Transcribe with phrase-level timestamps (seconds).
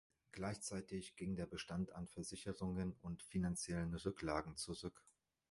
[0.31, 5.03] Gleichzeitig ging der Bestand an Versicherungen und finanziellen Rücklagen zurück.